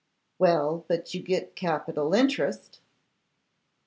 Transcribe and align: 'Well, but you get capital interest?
'Well, 0.39 0.83
but 0.87 1.13
you 1.13 1.21
get 1.21 1.55
capital 1.55 2.15
interest? 2.15 2.79